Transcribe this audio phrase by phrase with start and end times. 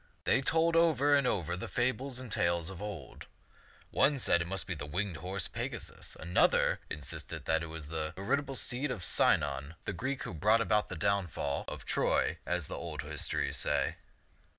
[0.23, 3.27] They told over and over the fables and tales of old.
[3.91, 6.17] One said it must be the winged horse Pega sus.
[6.19, 10.89] Another insisted that it was the veritable steed of Sinon, the Greek who brought about
[10.89, 13.97] the downfall I70 S^^e ^C{um'0^aU of Troy, as the old histories say.